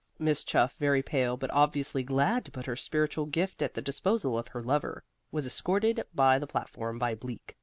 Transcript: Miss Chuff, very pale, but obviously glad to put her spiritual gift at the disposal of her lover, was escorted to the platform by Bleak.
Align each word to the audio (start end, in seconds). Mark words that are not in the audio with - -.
Miss 0.17 0.43
Chuff, 0.43 0.77
very 0.77 1.03
pale, 1.03 1.37
but 1.37 1.51
obviously 1.51 2.01
glad 2.01 2.43
to 2.45 2.51
put 2.51 2.65
her 2.65 2.75
spiritual 2.75 3.27
gift 3.27 3.61
at 3.61 3.75
the 3.75 3.83
disposal 3.83 4.35
of 4.35 4.47
her 4.47 4.63
lover, 4.63 5.03
was 5.31 5.45
escorted 5.45 5.97
to 5.97 6.07
the 6.39 6.47
platform 6.47 6.97
by 6.97 7.13
Bleak. 7.13 7.55